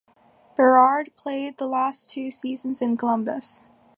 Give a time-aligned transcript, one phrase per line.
[0.57, 3.61] Berard played the last two seasons in Columbus.